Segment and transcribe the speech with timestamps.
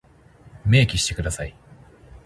[0.65, 1.53] 明記してください。